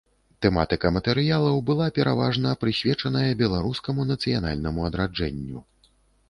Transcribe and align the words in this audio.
Тэматыка 0.43 0.89
матэрыялаў 0.95 1.59
была 1.67 1.87
пераважна 1.97 2.53
прысвечаная 2.63 3.37
беларускаму 3.43 4.07
нацыянальнаму 4.15 4.89
адраджэнню. 4.91 5.63